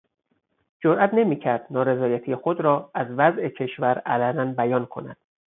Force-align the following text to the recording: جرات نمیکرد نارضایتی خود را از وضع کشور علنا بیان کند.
جرات 0.83 1.13
نمیکرد 1.13 1.67
نارضایتی 1.71 2.35
خود 2.35 2.61
را 2.61 2.91
از 2.95 3.07
وضع 3.11 3.49
کشور 3.49 3.97
علنا 3.99 4.45
بیان 4.53 4.85
کند. 4.85 5.17